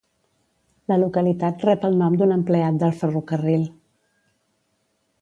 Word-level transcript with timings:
La 0.91 0.97
localitat 1.01 1.67
rep 1.69 1.87
el 1.91 1.99
nom 2.01 2.17
d'un 2.21 2.35
empleat 2.39 2.83
del 2.85 2.99
ferrocarril. 3.05 3.71